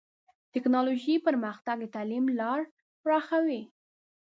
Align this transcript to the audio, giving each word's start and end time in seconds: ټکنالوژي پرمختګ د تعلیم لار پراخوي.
ټکنالوژي 0.53 1.15
پرمختګ 1.27 1.75
د 1.81 1.85
تعلیم 1.95 2.25
لار 2.39 2.59
پراخوي. 3.03 3.61